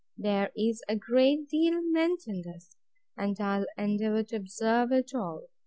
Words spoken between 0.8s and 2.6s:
a great deal meant in